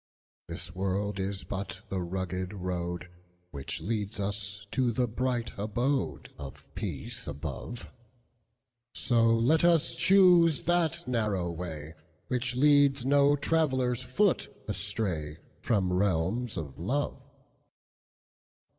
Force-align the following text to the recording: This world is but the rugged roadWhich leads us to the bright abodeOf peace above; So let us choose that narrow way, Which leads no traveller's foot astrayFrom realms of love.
This 0.47 0.73
world 0.73 1.19
is 1.19 1.43
but 1.43 1.81
the 1.89 2.01
rugged 2.01 2.53
roadWhich 2.53 3.81
leads 3.81 4.19
us 4.19 4.65
to 4.71 4.91
the 4.91 5.05
bright 5.05 5.55
abodeOf 5.57 6.65
peace 6.73 7.27
above; 7.27 7.87
So 8.95 9.27
let 9.27 9.63
us 9.63 9.93
choose 9.93 10.61
that 10.63 11.07
narrow 11.07 11.51
way, 11.51 11.93
Which 12.29 12.55
leads 12.55 13.05
no 13.05 13.35
traveller's 13.35 14.01
foot 14.01 14.47
astrayFrom 14.67 15.89
realms 15.95 16.57
of 16.57 16.79
love. 16.79 17.21